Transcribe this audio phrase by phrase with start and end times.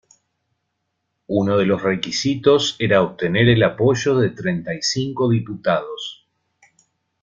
[1.27, 6.25] Uno de los requisitos era obtener el apoyo de treinta y cinco diputados.